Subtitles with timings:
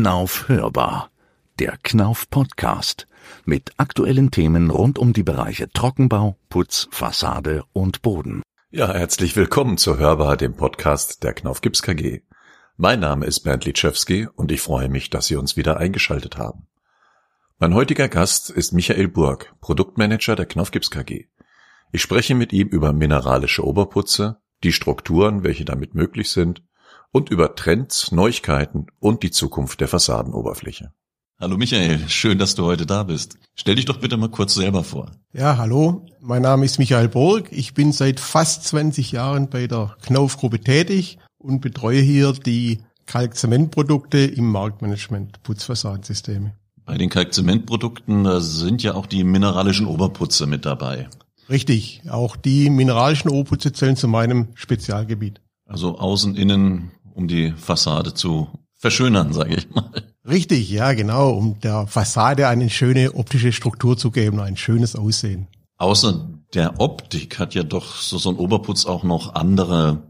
[0.00, 1.10] Knauf hörbar.
[1.58, 3.08] Der Knauf Podcast
[3.44, 8.42] mit aktuellen Themen rund um die Bereiche Trockenbau, Putz, Fassade und Boden.
[8.70, 12.20] Ja, herzlich willkommen zu Hörbar, dem Podcast der Knauf Gips KG.
[12.76, 16.68] Mein Name ist Bernd Litschewski und ich freue mich, dass Sie uns wieder eingeschaltet haben.
[17.58, 21.26] Mein heutiger Gast ist Michael Burg, Produktmanager der Knauf Gips KG.
[21.90, 26.62] Ich spreche mit ihm über mineralische Oberputze, die Strukturen, welche damit möglich sind,
[27.12, 30.92] und über Trends, Neuigkeiten und die Zukunft der Fassadenoberfläche.
[31.40, 33.38] Hallo Michael, schön, dass du heute da bist.
[33.54, 35.12] Stell dich doch bitte mal kurz selber vor.
[35.32, 37.48] Ja, hallo, mein Name ist Michael Burg.
[37.52, 44.18] Ich bin seit fast 20 Jahren bei der Knauf-Gruppe tätig und betreue hier die Kalkzementprodukte
[44.18, 46.54] im Marktmanagement, Putzfassadensysteme.
[46.84, 51.08] Bei den Kalkzementprodukten sind ja auch die mineralischen Oberputze mit dabei.
[51.48, 55.40] Richtig, auch die mineralischen Oberputze zählen zu meinem Spezialgebiet.
[55.66, 59.90] Also außen, innen, um die Fassade zu verschönern, sage ich mal.
[60.26, 65.48] Richtig, ja, genau, um der Fassade eine schöne optische Struktur zu geben, ein schönes Aussehen.
[65.78, 70.02] Außer der Optik hat ja doch so, so ein Oberputz auch noch andere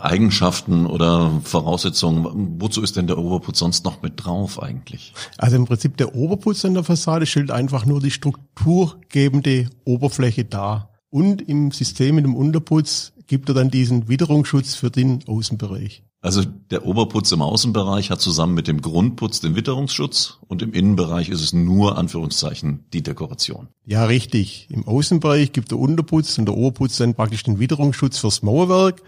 [0.00, 2.60] Eigenschaften oder Voraussetzungen.
[2.60, 5.14] Wozu ist denn der Oberputz sonst noch mit drauf eigentlich?
[5.38, 10.90] Also im Prinzip der Oberputz an der Fassade stellt einfach nur die strukturgebende Oberfläche dar.
[11.10, 16.02] Und im System mit dem Unterputz gibt er dann diesen Witterungsschutz für den Außenbereich.
[16.24, 21.28] Also der Oberputz im Außenbereich hat zusammen mit dem Grundputz den Witterungsschutz und im Innenbereich
[21.28, 23.68] ist es nur Anführungszeichen die Dekoration.
[23.84, 24.68] Ja, richtig.
[24.70, 29.02] Im Außenbereich gibt der Unterputz und der Oberputz dann praktisch den Witterungsschutz fürs Mauerwerk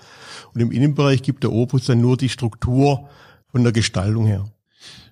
[0.52, 3.08] und im Innenbereich gibt der Oberputz dann nur die Struktur
[3.50, 4.44] von der Gestaltung her.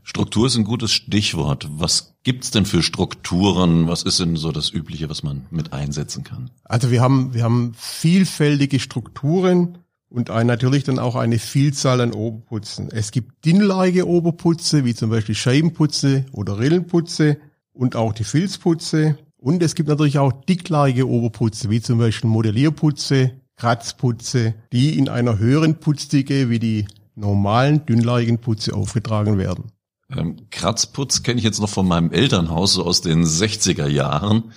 [0.02, 1.66] Struktur ist ein gutes Stichwort.
[1.70, 3.88] Was gibt's denn für Strukturen?
[3.88, 6.50] Was ist denn so das Übliche, was man mit einsetzen kann?
[6.64, 12.12] Also wir haben, wir haben vielfältige Strukturen und ein, natürlich dann auch eine Vielzahl an
[12.12, 12.88] Oberputzen.
[12.90, 17.38] Es gibt dünnleige Oberputze, wie zum Beispiel Scheibenputze oder Rillenputze
[17.72, 19.18] und auch die Filzputze.
[19.36, 25.38] Und es gibt natürlich auch dickleige Oberputze, wie zum Beispiel Modellierputze, Kratzputze, die in einer
[25.38, 29.72] höheren Putzdicke wie die normalen dünnleigen Putze aufgetragen werden.
[30.10, 34.52] Ähm, Kratzputz kenne ich jetzt noch von meinem Elternhaus, so aus den 60er Jahren.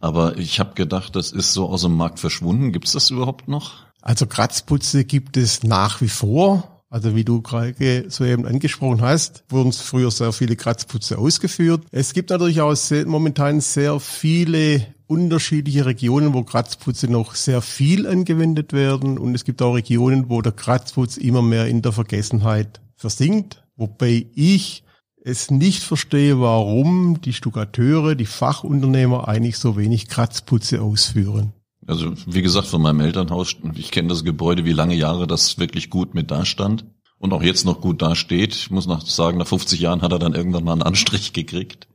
[0.00, 2.72] Aber ich habe gedacht, das ist so aus dem Markt verschwunden.
[2.72, 3.86] Gibt es das überhaupt noch?
[4.02, 6.68] Also Kratzputze gibt es nach wie vor.
[6.90, 11.86] Also wie du gerade soeben angesprochen hast, wurden früher sehr viele Kratzputze ausgeführt.
[11.90, 18.06] Es gibt natürlich auch sehr, momentan sehr viele unterschiedliche Regionen, wo Kratzputze noch sehr viel
[18.06, 19.16] angewendet werden.
[19.16, 23.64] Und es gibt auch Regionen, wo der Kratzputz immer mehr in der Vergessenheit versinkt.
[23.76, 24.84] Wobei ich
[25.24, 31.54] es nicht verstehe, warum die Stuckateure, die Fachunternehmer eigentlich so wenig Kratzputze ausführen.
[31.86, 35.90] Also wie gesagt, von meinem Elternhaus, ich kenne das Gebäude, wie lange Jahre das wirklich
[35.90, 36.84] gut mit dastand
[37.18, 38.54] und auch jetzt noch gut dasteht.
[38.54, 41.88] Ich muss noch sagen, nach 50 Jahren hat er dann irgendwann mal einen Anstrich gekriegt.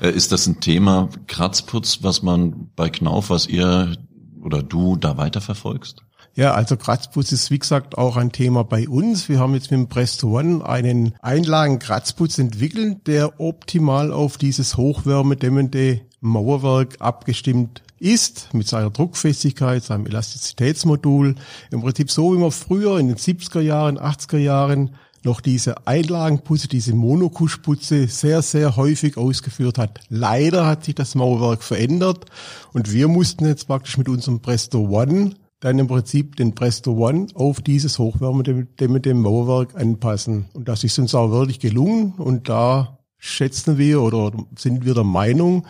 [0.00, 3.96] Äh, ist das ein Thema Kratzputz, was man bei Knauf, was ihr
[4.42, 6.02] oder du da weiterverfolgst?
[6.36, 9.28] Ja, also Kratzputz ist wie gesagt auch ein Thema bei uns.
[9.28, 16.00] Wir haben jetzt mit dem Presto One einen Einlagen-Kratzputz entwickelt, der optimal auf dieses hochwärmedämmende
[16.20, 21.34] Mauerwerk abgestimmt ist, mit seiner Druckfestigkeit, seinem Elastizitätsmodul.
[21.70, 24.94] Im Prinzip so, wie man früher in den 70er Jahren, 80er Jahren
[25.24, 30.00] noch diese Einlagenputze, diese Monokuschputze sehr, sehr häufig ausgeführt hat.
[30.10, 32.26] Leider hat sich das Mauerwerk verändert
[32.74, 37.28] und wir mussten jetzt praktisch mit unserem Presto One dann im Prinzip den Presto One
[37.32, 40.44] auf dieses hochwärmedämmende Mauerwerk anpassen.
[40.52, 45.04] Und das ist uns auch wirklich gelungen und da schätzen wir oder sind wir der
[45.04, 45.66] Meinung,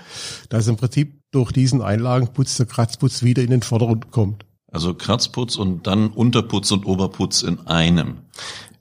[0.48, 4.44] dass im Prinzip durch diesen Einlagenputz der Kratzputz wieder in den Vordergrund kommt.
[4.70, 8.18] Also Kratzputz und dann Unterputz und Oberputz in einem.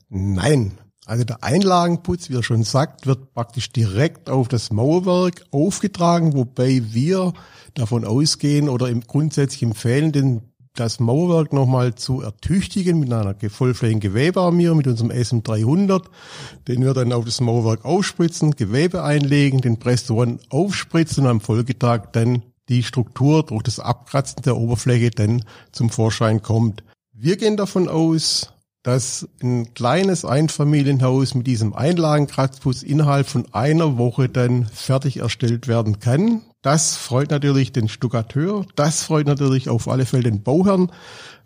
[0.09, 0.77] Nein.
[1.05, 6.81] Also der Einlagenputz, wie er schon sagt, wird praktisch direkt auf das Mauerwerk aufgetragen, wobei
[6.93, 7.33] wir
[7.73, 10.41] davon ausgehen oder im grundsätzlich empfehlen, den
[10.75, 16.05] das Mauerwerk nochmal zu ertüchtigen mit einer vollflächigen Gewebearmierung mit unserem SM300,
[16.67, 21.41] den wir dann auf das Mauerwerk aufspritzen, Gewebe einlegen, den Presto One aufspritzen und am
[21.41, 22.41] Folgetag dann
[22.73, 26.83] die Struktur durch das Abkratzen der Oberfläche dann zum Vorschein kommt.
[27.13, 34.27] Wir gehen davon aus, dass ein kleines Einfamilienhaus mit diesem Einlagenkratzputz innerhalb von einer Woche
[34.27, 36.41] dann fertig erstellt werden kann.
[36.61, 40.91] Das freut natürlich den Stuckateur, das freut natürlich auf alle Fälle den Bauherrn,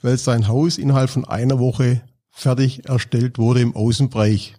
[0.01, 2.01] weil sein Haus innerhalb von einer Woche
[2.31, 4.55] fertig erstellt wurde im Außenbereich.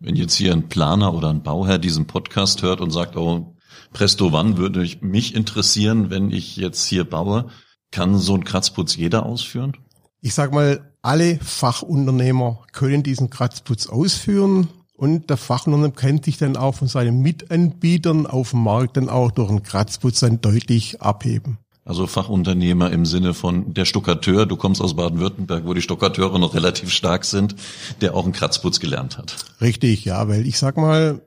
[0.00, 3.54] Wenn jetzt hier ein Planer oder ein Bauherr diesen Podcast hört und sagt, oh,
[3.92, 7.48] Presto, wann würde ich mich interessieren, wenn ich jetzt hier baue,
[7.90, 9.76] kann so ein Kratzputz jeder ausführen?
[10.20, 16.56] Ich sag mal, alle Fachunternehmer können diesen Kratzputz ausführen und der Fachnummer kennt sich dann
[16.56, 21.58] auch von seinen Mitanbietern auf dem Markt dann auch durch einen Kratzputz dann deutlich abheben.
[21.84, 26.54] Also Fachunternehmer im Sinne von der Stuckateur, du kommst aus Baden-Württemberg, wo die Stuckateure noch
[26.54, 27.56] relativ stark sind,
[28.00, 29.34] der auch einen Kratzputz gelernt hat.
[29.60, 31.20] Richtig, ja, weil ich sag mal,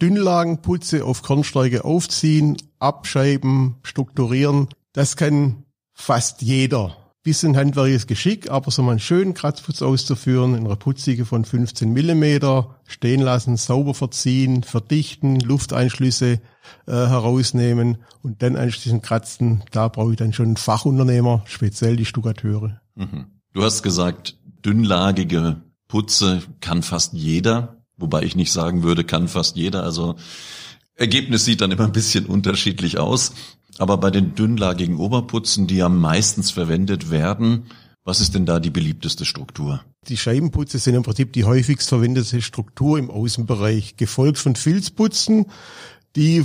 [0.00, 8.82] Dünnlagenputze auf Kornsteige aufziehen, abscheiben, strukturieren, das kann fast jeder bisschen handwerkliches Geschick, aber so
[8.82, 14.62] mal einen schönen Kratzputz auszuführen, in einer Putzige von 15 Millimeter, stehen lassen, sauber verziehen,
[14.62, 16.40] verdichten, Lufteinschlüsse äh,
[16.86, 22.80] herausnehmen und dann anschließend kratzen, da brauche ich dann schon einen Fachunternehmer, speziell die Stuckateure.
[22.94, 23.26] Mhm.
[23.52, 29.56] Du hast gesagt, dünnlagige Putze kann fast jeder, wobei ich nicht sagen würde, kann fast
[29.56, 30.16] jeder, also
[30.94, 33.32] Ergebnis sieht dann immer ein bisschen unterschiedlich aus.
[33.78, 37.64] Aber bei den dünnlagigen Oberputzen, die ja meistens verwendet werden,
[38.04, 39.82] was ist denn da die beliebteste Struktur?
[40.08, 45.46] Die Scheibenputze sind im Prinzip die häufigst verwendete Struktur im Außenbereich, gefolgt von Filzputzen,
[46.16, 46.44] die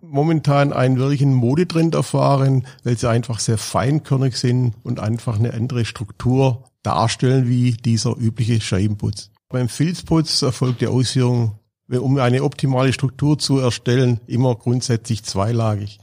[0.00, 5.84] momentan einen wirklichen Modetrend erfahren, weil sie einfach sehr feinkörnig sind und einfach eine andere
[5.84, 9.30] Struktur darstellen wie dieser übliche Scheibenputz.
[9.48, 11.58] Beim Filzputz erfolgt die Ausführung,
[11.88, 16.00] um eine optimale Struktur zu erstellen, immer grundsätzlich zweilagig.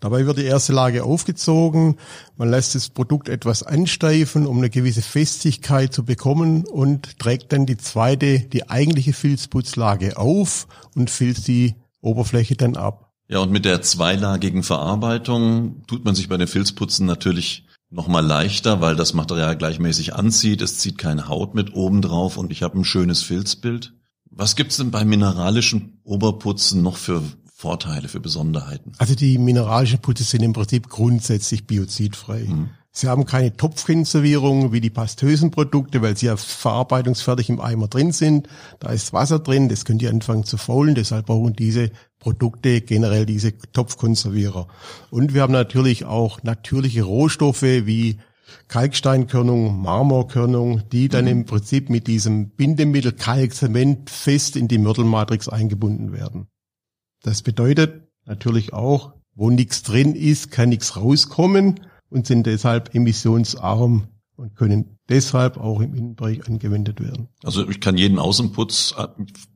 [0.00, 1.96] Dabei wird die erste Lage aufgezogen,
[2.36, 7.66] man lässt das Produkt etwas ansteifen, um eine gewisse Festigkeit zu bekommen und trägt dann
[7.66, 13.12] die zweite, die eigentliche Filzputzlage auf und filzt die Oberfläche dann ab.
[13.28, 18.80] Ja, und mit der zweilagigen Verarbeitung tut man sich bei den Filzputzen natürlich nochmal leichter,
[18.80, 20.62] weil das Material gleichmäßig anzieht.
[20.62, 23.92] Es zieht keine Haut mit oben drauf und ich habe ein schönes Filzbild.
[24.30, 27.22] Was gibt's denn bei mineralischen Oberputzen noch für
[27.52, 28.92] Vorteile, für Besonderheiten?
[28.98, 32.44] Also die mineralischen Putze sind im Prinzip grundsätzlich biozidfrei.
[32.44, 32.70] Mhm.
[32.92, 38.10] Sie haben keine Topfkonservierung wie die pastösen Produkte, weil sie ja verarbeitungsfertig im Eimer drin
[38.10, 38.48] sind.
[38.80, 40.96] Da ist Wasser drin, das könnt ihr anfangen zu faulen.
[40.96, 44.66] Deshalb brauchen diese Produkte generell diese Topfkonservierer.
[45.10, 48.18] Und wir haben natürlich auch natürliche Rohstoffe wie
[48.66, 51.30] Kalksteinkörnung, Marmorkörnung, die dann mhm.
[51.30, 56.48] im Prinzip mit diesem Bindemittel Kalkzement fest in die Mörtelmatrix eingebunden werden.
[57.22, 61.78] Das bedeutet natürlich auch, wo nichts drin ist, kann nichts rauskommen
[62.10, 67.28] und sind deshalb emissionsarm und können deshalb auch im Innenbereich angewendet werden.
[67.42, 69.08] Also ich kann jeden Außenputz, äh,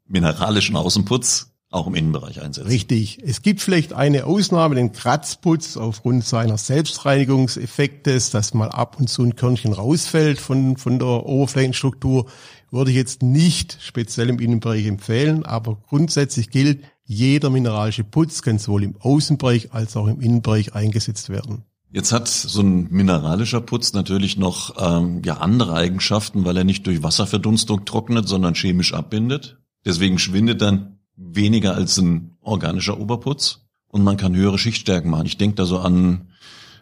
[0.06, 2.68] mineralischen Außenputz auch im Innenbereich einsetzen.
[2.68, 3.18] Richtig.
[3.24, 9.24] Es gibt vielleicht eine Ausnahme, den Kratzputz aufgrund seiner Selbstreinigungseffektes, dass mal ab und zu
[9.24, 12.26] ein Körnchen rausfällt von, von der Oberflächenstruktur,
[12.70, 18.58] würde ich jetzt nicht speziell im Innenbereich empfehlen, aber grundsätzlich gilt, jeder mineralische Putz kann
[18.58, 21.64] sowohl im Außenbereich als auch im Innenbereich eingesetzt werden.
[21.94, 26.84] Jetzt hat so ein mineralischer Putz natürlich noch ähm, ja andere Eigenschaften, weil er nicht
[26.88, 29.58] durch Wasserverdunstung trocknet, sondern chemisch abbindet.
[29.84, 35.26] Deswegen schwindet dann weniger als ein organischer Oberputz und man kann höhere Schichtstärken machen.
[35.26, 36.32] Ich denke da so an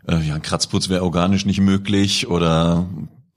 [0.08, 2.88] äh, ja, Kratzputz wäre organisch nicht möglich oder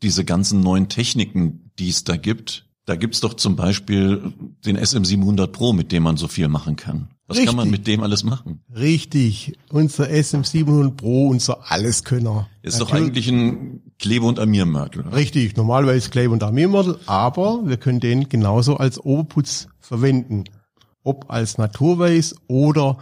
[0.02, 4.32] diese ganzen neuen Techniken, die es da gibt, da gibt's doch zum Beispiel
[4.66, 7.10] den SM700 Pro, mit dem man so viel machen kann.
[7.28, 7.48] Was Richtig.
[7.48, 8.62] kann man mit dem alles machen?
[8.76, 9.58] Richtig.
[9.70, 12.48] Unser SM700 Pro, unser Alleskönner.
[12.62, 12.90] Ist Natürlich.
[12.90, 15.08] doch eigentlich ein Klebe- und Armiermörtel.
[15.08, 15.58] Richtig.
[15.58, 20.44] Normalerweise Klebe- und Armiermörtel, aber wir können den genauso als Oberputz verwenden.
[21.04, 22.98] Ob als Naturweiß oder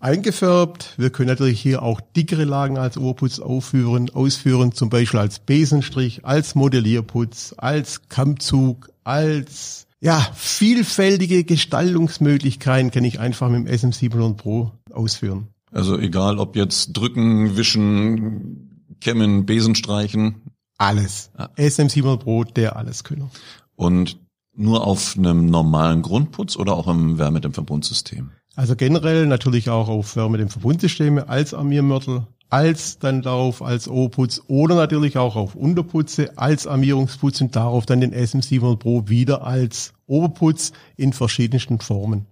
[0.00, 0.94] eingefärbt.
[0.96, 6.24] Wir können natürlich hier auch dickere Lagen als Oberputz aufführen, ausführen, zum Beispiel als Besenstrich,
[6.24, 14.72] als Modellierputz, als Kammzug, als ja, vielfältige Gestaltungsmöglichkeiten kann ich einfach mit dem SM700 Pro
[14.92, 15.48] ausführen.
[15.72, 20.42] Also egal, ob jetzt drücken, wischen, kämmen, Besen streichen.
[20.78, 21.30] Alles.
[21.38, 21.50] Ja.
[21.56, 23.30] SM700 Pro, der Alleskönner.
[23.74, 24.18] Und
[24.54, 28.30] nur auf einem normalen Grundputz oder auch im Wärmedämmverbundsystem?
[28.54, 35.18] Also generell natürlich auch auf Wärmedämmverbundsysteme als Armiermörtel als dann darauf als O-Putz oder natürlich
[35.18, 41.12] auch auf Unterputze als Armierungsputz und darauf dann den SM700 Pro wieder als Oberputz in
[41.12, 42.26] verschiedensten Formen.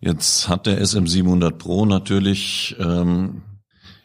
[0.00, 3.42] Jetzt hat der SM700 Pro natürlich ähm,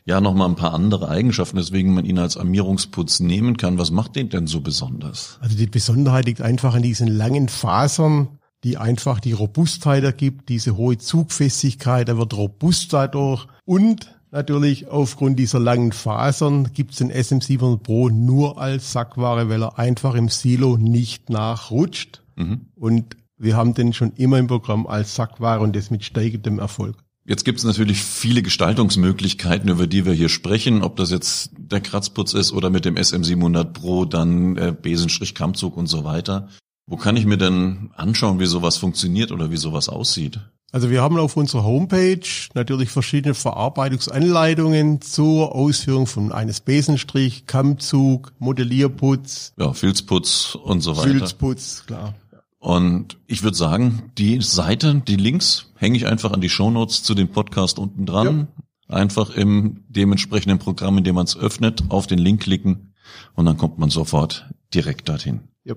[0.05, 3.77] ja nochmal ein paar andere Eigenschaften, weswegen man ihn als Armierungsputz nehmen kann.
[3.77, 5.37] Was macht den denn so besonders?
[5.41, 10.77] Also die Besonderheit liegt einfach in diesen langen Fasern, die einfach die Robustheit ergibt, diese
[10.77, 17.11] hohe Zugfestigkeit, er wird robust dadurch und Natürlich aufgrund dieser langen Fasern gibt es den
[17.11, 22.23] SM700 Pro nur als Sackware, weil er einfach im Silo nicht nachrutscht.
[22.37, 22.67] Mhm.
[22.75, 26.95] Und wir haben den schon immer im Programm als Sackware und das mit steigendem Erfolg.
[27.25, 31.81] Jetzt gibt es natürlich viele Gestaltungsmöglichkeiten, über die wir hier sprechen, ob das jetzt der
[31.81, 36.47] Kratzputz ist oder mit dem SM700 Pro dann äh, Besenstrich, Kammzug und so weiter.
[36.87, 40.39] Wo kann ich mir denn anschauen, wie sowas funktioniert oder wie sowas aussieht?
[40.73, 42.21] Also wir haben auf unserer Homepage
[42.53, 51.09] natürlich verschiedene Verarbeitungsanleitungen zur Ausführung von eines Besenstrich, Kammzug, Modellierputz, Ja, Filzputz und so weiter.
[51.09, 52.15] Filzputz, klar.
[52.59, 57.15] Und ich würde sagen, die Seite, die Links hänge ich einfach an die Shownotes zu
[57.15, 58.47] dem Podcast unten dran.
[58.87, 62.93] Einfach im dementsprechenden Programm, in dem man es öffnet, auf den Link klicken
[63.35, 65.41] und dann kommt man sofort direkt dorthin.
[65.63, 65.75] Ja.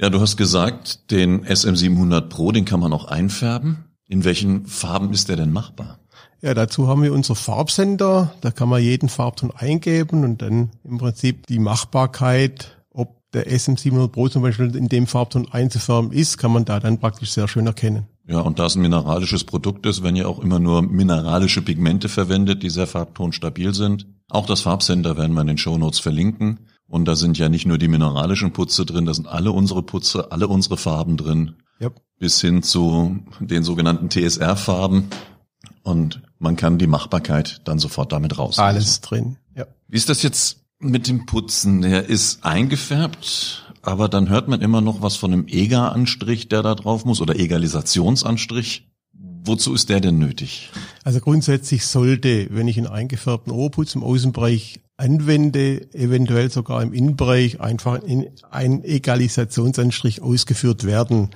[0.00, 3.84] Ja, du hast gesagt, den SM700 Pro, den kann man auch einfärben.
[4.12, 5.98] In welchen Farben ist der denn machbar?
[6.42, 8.34] Ja, dazu haben wir unser Farbsender.
[8.42, 14.08] Da kann man jeden Farbton eingeben und dann im Prinzip die Machbarkeit, ob der SM700
[14.08, 17.66] Pro zum Beispiel in dem Farbton einzufärben ist, kann man da dann praktisch sehr schön
[17.66, 18.06] erkennen.
[18.26, 22.10] Ja, und da es ein mineralisches Produkt ist, wenn ihr auch immer nur mineralische Pigmente
[22.10, 24.06] verwendet, die sehr farbtonstabil sind.
[24.28, 26.68] Auch das Farbsender werden wir in den Shownotes verlinken.
[26.86, 30.30] Und da sind ja nicht nur die mineralischen Putze drin, da sind alle unsere Putze,
[30.32, 31.54] alle unsere Farben drin.
[31.82, 31.90] Ja.
[32.18, 35.08] Bis hin zu den sogenannten TSR-Farben.
[35.82, 38.60] Und man kann die Machbarkeit dann sofort damit raus.
[38.60, 39.36] Alles drin.
[39.56, 39.66] Ja.
[39.88, 41.82] Wie ist das jetzt mit dem Putzen?
[41.82, 46.76] Der ist eingefärbt, aber dann hört man immer noch was von einem EGA-Anstrich, der da
[46.76, 48.88] drauf muss, oder Egalisationsanstrich.
[49.44, 50.70] Wozu ist der denn nötig?
[51.02, 57.60] Also grundsätzlich sollte, wenn ich einen eingefärbten Oberputz im Außenbereich anwende, eventuell sogar im Innenbereich
[57.60, 61.30] einfach in ein Egalisationsanstrich ausgeführt werden.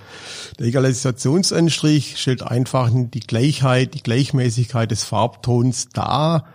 [0.59, 6.47] Der Egalisationsanstrich stellt einfach die Gleichheit, die Gleichmäßigkeit des Farbtons dar,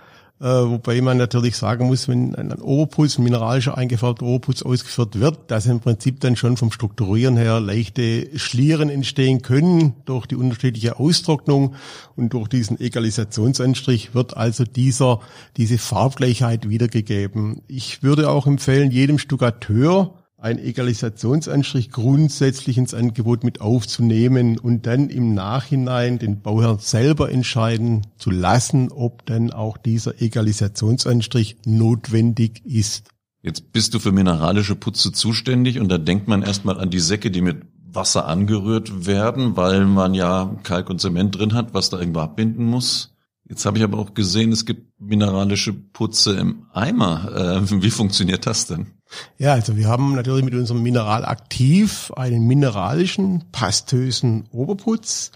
[0.41, 5.51] äh, wobei man natürlich sagen muss, wenn ein Oberputz, ein mineralischer eingefärbter Oberputz ausgeführt wird,
[5.51, 10.97] dass im Prinzip dann schon vom Strukturieren her leichte Schlieren entstehen können durch die unterschiedliche
[10.97, 11.75] Austrocknung
[12.15, 15.19] und durch diesen Egalisationsanstrich wird also dieser,
[15.57, 17.61] diese Farbgleichheit wiedergegeben.
[17.67, 25.09] Ich würde auch empfehlen, jedem Stuckateur ein Egalisationsanstrich grundsätzlich ins Angebot mit aufzunehmen und dann
[25.09, 33.09] im Nachhinein den Bauherrn selber entscheiden zu lassen, ob dann auch dieser Egalisationsanstrich notwendig ist.
[33.43, 37.29] Jetzt bist du für mineralische Putze zuständig und da denkt man erstmal an die Säcke,
[37.29, 41.99] die mit Wasser angerührt werden, weil man ja Kalk und Zement drin hat, was da
[41.99, 43.10] irgendwo abbinden muss.
[43.51, 47.59] Jetzt habe ich aber auch gesehen, es gibt mineralische Putze im Eimer.
[47.61, 48.87] Äh, wie funktioniert das denn?
[49.37, 55.31] Ja, also wir haben natürlich mit unserem Mineral aktiv einen mineralischen, pastösen Oberputz.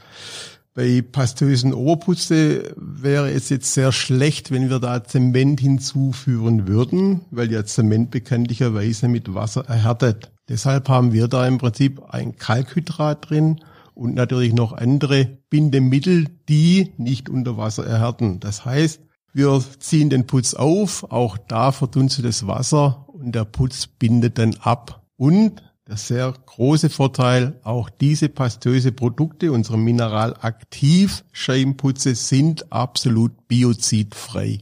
[0.74, 7.51] Bei pastösen Oberputze wäre es jetzt sehr schlecht, wenn wir da Zement hinzuführen würden, weil
[7.51, 10.31] ja Zement bekanntlicherweise mit Wasser erhärtet.
[10.48, 13.60] Deshalb haben wir da im Prinzip ein Kalkhydrat drin
[13.96, 18.40] und natürlich noch andere Bindemittel, die nicht unter Wasser erhärten.
[18.40, 19.02] Das heißt,
[19.34, 24.56] wir ziehen den Putz auf, auch da verdunstet das Wasser und der Putz bindet dann
[24.62, 25.02] ab.
[25.18, 34.62] Und der sehr große Vorteil, auch diese pastöse Produkte, unsere Mineralaktiv-Scheibenputze sind absolut biozidfrei.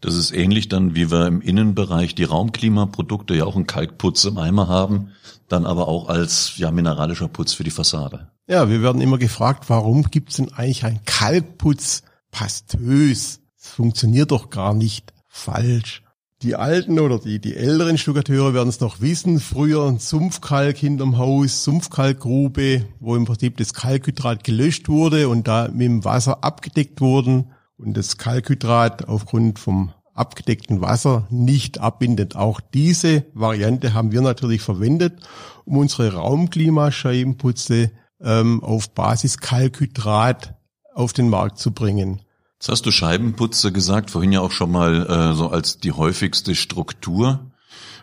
[0.00, 4.38] Das ist ähnlich dann, wie wir im Innenbereich die Raumklimaprodukte ja auch einen Kalkputz im
[4.38, 5.10] Eimer haben,
[5.48, 8.28] dann aber auch als ja mineralischer Putz für die Fassade.
[8.46, 13.40] Ja, wir werden immer gefragt, warum gibt's denn eigentlich einen Kalkputz pastös?
[13.58, 16.02] Das funktioniert doch gar nicht falsch.
[16.42, 19.40] Die alten oder die, die älteren Stuckateure werden es noch wissen.
[19.40, 25.68] Früher ein Sumpfkalk hinterm Haus, Sumpfkalkgrube, wo im Prinzip das Kalkhydrat gelöscht wurde und da
[25.68, 32.36] mit dem Wasser abgedeckt wurden und das Kalkhydrat aufgrund vom abgedeckten Wasser nicht abbindet.
[32.36, 35.18] Auch diese Variante haben wir natürlich verwendet,
[35.64, 40.54] um unsere Raumklimascheibenputze ähm, auf Basis Kalkhydrat
[40.94, 42.20] auf den Markt zu bringen.
[42.58, 46.54] Jetzt hast du Scheibenputze gesagt, vorhin ja auch schon mal äh, so als die häufigste
[46.54, 47.50] Struktur.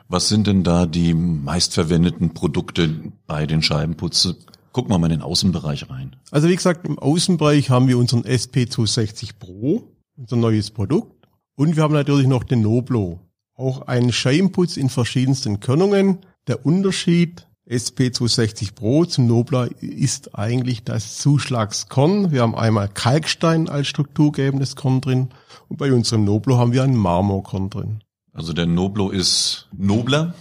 [0.10, 4.38] Was sind denn da die meistverwendeten Produkte bei den Scheibenputze?
[4.78, 6.16] Gucken wir mal in den Außenbereich rein.
[6.30, 11.28] Also wie gesagt, im Außenbereich haben wir unseren SP260 Pro, unser neues Produkt.
[11.56, 13.20] Und wir haben natürlich noch den Noblo.
[13.56, 16.20] Auch einen Scheibenputz in verschiedensten Körnungen.
[16.46, 22.32] Der Unterschied SP260 Pro zum Nobler ist eigentlich das Zuschlagskorn.
[22.32, 25.30] Wir haben einmal Kalkstein als strukturgebendes Korn drin
[25.70, 28.04] und bei unserem Noblo haben wir ein Marmorkorn drin.
[28.32, 30.36] Also der Noblo ist nobler,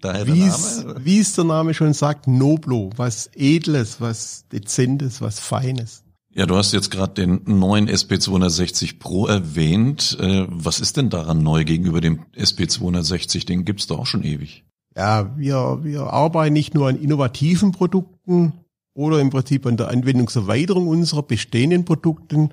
[0.00, 6.04] daher es, wie es der Name schon sagt, Noblo, was Edles, was Dezentes, was Feines.
[6.36, 10.18] Ja, du hast jetzt gerade den neuen SP260 Pro erwähnt.
[10.20, 13.46] Äh, Was ist denn daran neu gegenüber dem SP260?
[13.46, 14.64] Den gibt's doch auch schon ewig.
[14.96, 18.52] Ja, wir, wir arbeiten nicht nur an innovativen Produkten
[18.94, 22.50] oder im Prinzip an der Anwendungserweiterung unserer bestehenden Produkten,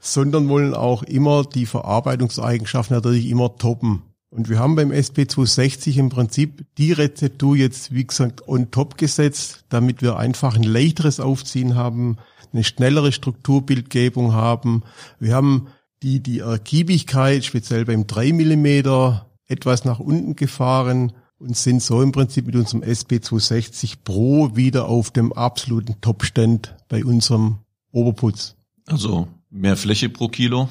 [0.00, 4.02] sondern wollen auch immer die Verarbeitungseigenschaften natürlich immer toppen.
[4.30, 9.64] Und wir haben beim SP260 im Prinzip die Rezeptur jetzt, wie gesagt, on top gesetzt,
[9.68, 12.16] damit wir einfach ein leichteres Aufziehen haben,
[12.52, 14.84] eine schnellere Strukturbildgebung haben.
[15.18, 15.68] Wir haben
[16.02, 22.12] die, die Ergiebigkeit, speziell beim 3 Millimeter etwas nach unten gefahren und sind so im
[22.12, 27.58] Prinzip mit unserem SP260 Pro wieder auf dem absoluten Topstand bei unserem
[27.90, 28.54] Oberputz.
[28.86, 30.68] Also mehr Fläche pro Kilo?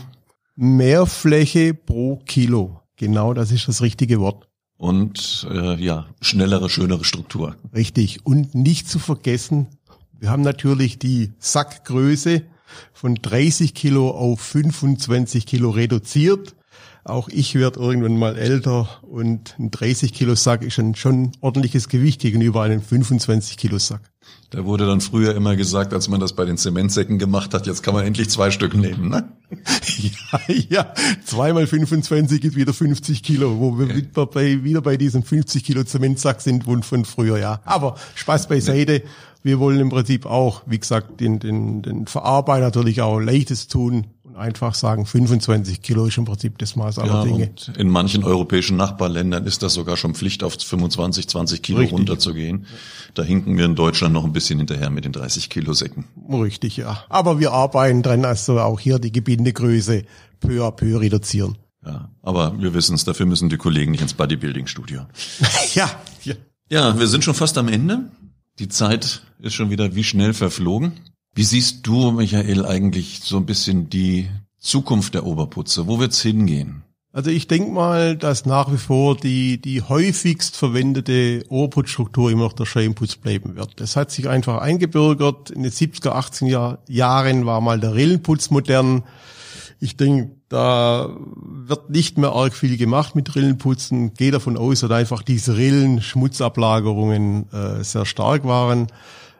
[0.56, 2.79] Mehr Fläche pro Kilo.
[3.00, 4.50] Genau, das ist das richtige Wort.
[4.78, 7.56] Und äh, ja, schnellere, schönere Struktur.
[7.74, 8.26] Richtig.
[8.26, 9.68] Und nicht zu vergessen,
[10.20, 12.44] wir haben natürlich die Sackgröße
[12.92, 16.56] von 30 Kilo auf 25 Kilo reduziert.
[17.06, 21.88] Auch ich werde irgendwann mal älter und ein 30 Kilo Sack ist ein schon ordentliches
[21.88, 24.12] Gewicht gegenüber einem 25 Kilo Sack.
[24.52, 27.84] Da wurde dann früher immer gesagt, als man das bei den Zementsäcken gemacht hat, jetzt
[27.84, 29.32] kann man endlich zwei Stück nehmen, ne?
[29.98, 30.94] ja, ja,
[31.24, 34.26] zweimal 25 ist wieder 50 Kilo, wo wir okay.
[34.32, 37.62] bei, wieder bei diesem 50 Kilo Zementsack sind von früher, ja.
[37.66, 39.04] Aber Spaß beiseite.
[39.42, 44.08] Wir wollen im Prinzip auch, wie gesagt, den, den, den Verarbeiter natürlich auch leichtes tun
[44.40, 47.52] einfach sagen, 25 Kilo ist im Prinzip das Maß aller ja, Dinge.
[47.78, 51.98] In manchen europäischen Nachbarländern ist das sogar schon Pflicht, auf 25, 20 Kilo Richtig.
[51.98, 52.66] runterzugehen.
[53.14, 56.06] Da hinken wir in Deutschland noch ein bisschen hinterher mit den 30 Kilo Säcken.
[56.30, 57.04] Richtig, ja.
[57.10, 60.04] Aber wir arbeiten dran, also auch hier die Gebindegröße
[60.40, 61.58] peu à peu reduzieren.
[61.86, 65.06] Ja, aber wir wissen es, dafür müssen die Kollegen nicht ins Bodybuilding-Studio.
[65.74, 65.90] ja,
[66.24, 66.36] ja.
[66.72, 68.12] Ja, wir sind schon fast am Ende.
[68.60, 70.94] Die Zeit ist schon wieder wie schnell verflogen.
[71.40, 74.28] Wie siehst du, Michael, eigentlich so ein bisschen die
[74.58, 75.88] Zukunft der Oberputze?
[75.88, 76.84] Wo wird's hingehen?
[77.14, 82.52] Also ich denke mal, dass nach wie vor die, die häufigst verwendete Oberputzstruktur immer noch
[82.52, 83.80] der Scheibenputz bleiben wird.
[83.80, 85.50] Das hat sich einfach eingebürgert.
[85.50, 89.04] In den 70er, 80er Jahren war mal der Rillenputz modern.
[89.80, 94.14] Ich denke, da wird nicht mehr arg viel gemacht mit Rillenputzen.
[94.14, 98.88] Gehe davon aus, dass einfach diese Rillen, Schmutzablagerungen äh, sehr stark waren.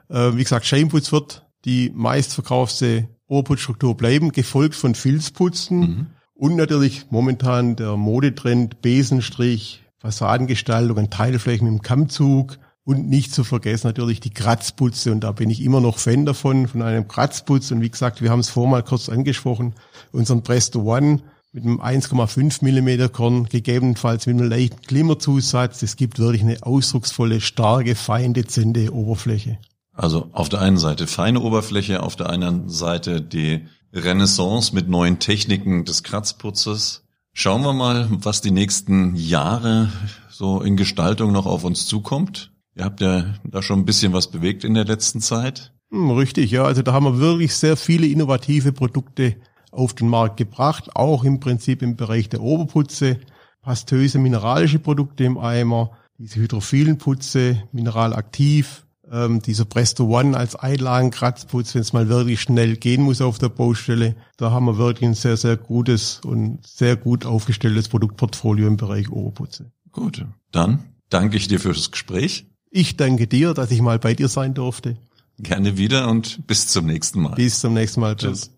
[0.08, 6.06] Äh, wie gesagt, Scheibenputz wird die meistverkaufte Oberputzstruktur bleiben, gefolgt von Filzputzen mhm.
[6.34, 14.20] und natürlich momentan der Modetrend Besenstrich, Fassadengestaltung, Teilflächen im Kammzug und nicht zu vergessen natürlich
[14.20, 15.12] die Kratzputze.
[15.12, 17.70] Und da bin ich immer noch Fan davon, von einem Kratzputz.
[17.70, 19.74] Und wie gesagt, wir haben es vorher mal kurz angesprochen,
[20.12, 21.20] unseren Presto One
[21.52, 25.82] mit einem 1,5 Millimeter Korn, gegebenenfalls mit einem leichten Glimmerzusatz.
[25.82, 29.58] Es gibt wirklich eine ausdrucksvolle, starke, fein dezente Oberfläche.
[29.92, 35.18] Also auf der einen Seite feine Oberfläche, auf der anderen Seite die Renaissance mit neuen
[35.18, 37.04] Techniken des Kratzputzes.
[37.32, 39.90] Schauen wir mal, was die nächsten Jahre
[40.30, 42.52] so in Gestaltung noch auf uns zukommt.
[42.74, 45.72] Ihr habt ja da schon ein bisschen was bewegt in der letzten Zeit.
[45.90, 46.64] Hm, richtig, ja.
[46.64, 49.36] Also da haben wir wirklich sehr viele innovative Produkte
[49.72, 53.20] auf den Markt gebracht, auch im Prinzip im Bereich der Oberputze,
[53.62, 61.74] pastöse mineralische Produkte im Eimer, diese hydrophilen Putze, mineralaktiv, ähm, dieser Presto One als Einlagenkratzputz,
[61.74, 64.16] wenn es mal wirklich schnell gehen muss auf der Baustelle.
[64.36, 69.10] Da haben wir wirklich ein sehr, sehr gutes und sehr gut aufgestelltes Produktportfolio im Bereich
[69.10, 69.72] Oberputze.
[69.92, 72.46] Gut, dann danke ich dir fürs Gespräch.
[72.70, 74.96] Ich danke dir, dass ich mal bei dir sein durfte.
[75.38, 77.34] Gerne wieder und bis zum nächsten Mal.
[77.34, 78.14] Bis zum nächsten Mal.
[78.14, 78.52] Tschüss.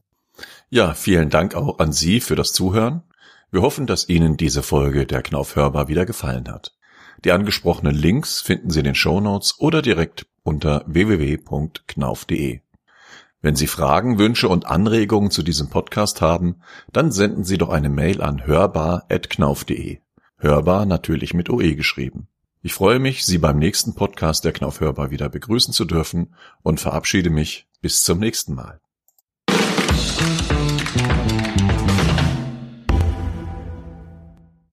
[0.69, 3.03] Ja, vielen Dank auch an Sie für das Zuhören.
[3.51, 6.75] Wir hoffen, dass Ihnen diese Folge der Knauf hörbar wieder gefallen hat.
[7.25, 12.61] Die angesprochenen Links finden Sie in den Show Notes oder direkt unter www.knauf.de.
[13.41, 17.89] Wenn Sie Fragen, Wünsche und Anregungen zu diesem Podcast haben, dann senden Sie doch eine
[17.89, 19.99] Mail an hörbar.knauf.de.
[20.39, 22.29] Hörbar natürlich mit OE geschrieben.
[22.63, 26.79] Ich freue mich, Sie beim nächsten Podcast der Knauf Hörbar wieder begrüßen zu dürfen und
[26.79, 28.82] verabschiede mich bis zum nächsten Mal.